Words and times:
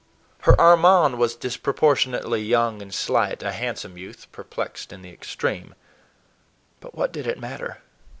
Her 0.49 0.59
Armand 0.59 1.19
was 1.19 1.35
disproportionately 1.35 2.41
young 2.41 2.81
and 2.81 2.91
slight, 2.91 3.43
a 3.43 3.51
handsome 3.51 3.99
youth, 3.99 4.25
perplexed 4.31 4.91
in 4.91 5.03
the 5.03 5.11
extreme. 5.11 5.75
But 6.79 6.95
what 6.95 7.11
did 7.11 7.27
it 7.27 7.37
matter? 7.39 7.83